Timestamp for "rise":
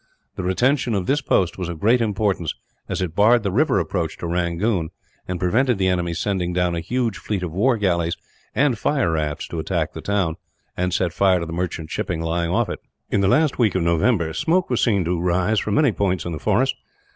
15.21-15.59